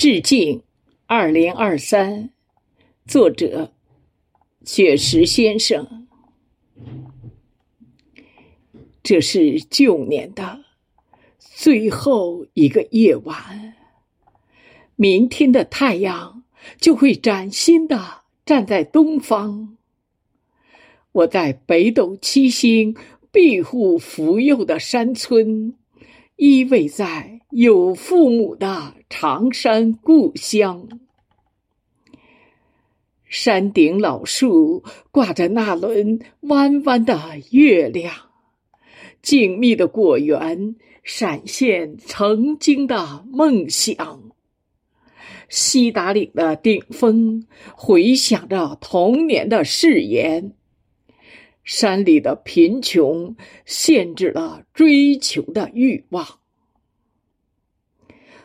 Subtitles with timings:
[0.00, 0.62] 致敬
[1.04, 2.30] 二零二三，
[3.06, 3.74] 作者
[4.64, 6.08] 雪石先生。
[9.02, 10.64] 这是旧年的
[11.38, 13.74] 最后一个夜晚，
[14.96, 16.44] 明天的太阳
[16.80, 19.76] 就会崭新的站在东方。
[21.12, 22.96] 我在北斗七星
[23.30, 25.74] 庇护福佑的山村。
[26.36, 30.88] 依偎在有父母的长山故乡，
[33.24, 37.18] 山顶老树挂着那轮弯弯的
[37.50, 38.14] 月亮，
[39.20, 44.30] 静谧的果园闪现曾经的梦想。
[45.48, 50.52] 西达岭的顶峰回响着童年的誓言。
[51.64, 56.39] 山里的贫穷限制了追求的欲望，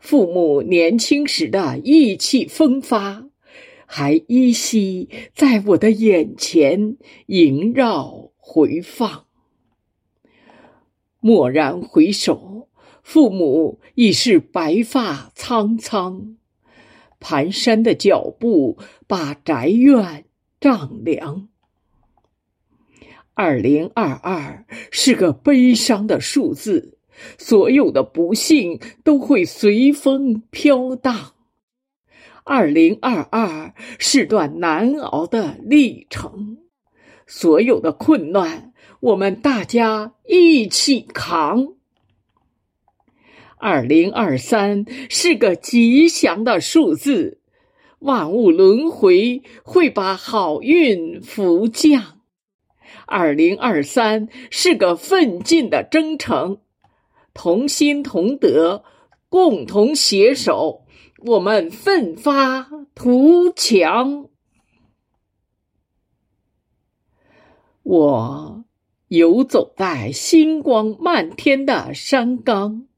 [0.00, 3.28] 父母年轻时的意气风发，
[3.86, 6.96] 还依稀在我的眼前
[7.26, 9.24] 萦绕回放。
[11.20, 12.68] 蓦然回首，
[13.02, 16.36] 父母已是白发苍苍，
[17.20, 20.24] 蹒跚的脚步把宅院
[20.60, 21.48] 丈量。
[23.34, 26.97] 二零二二是个悲伤的数字，
[27.38, 31.32] 所有的不幸都会随风飘荡。
[32.44, 36.58] 二零二二是段难熬的历程，
[37.26, 41.74] 所有的困难我们大家一起扛。
[43.58, 47.40] 二零二三是个吉祥的数字，
[47.98, 52.20] 万物轮回会把好运福降。
[53.04, 56.60] 二零二三是个奋进的征程，
[57.38, 58.82] 同心同德，
[59.28, 60.84] 共同携手，
[61.24, 64.28] 我们奋发图强。
[67.84, 68.64] 我
[69.06, 72.88] 游走在星光漫天的山岗，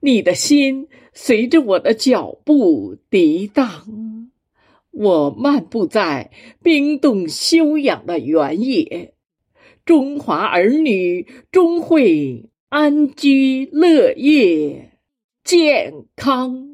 [0.00, 4.28] 你的心随着我的脚步涤荡。
[4.90, 6.30] 我漫步在
[6.62, 9.14] 冰冻休养的原野。
[9.86, 14.92] 中华儿女终会安居乐业、
[15.44, 16.71] 健康。